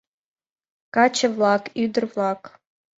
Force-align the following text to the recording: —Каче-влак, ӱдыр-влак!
—Каче-влак, 0.95 1.63
ӱдыр-влак! 1.83 2.41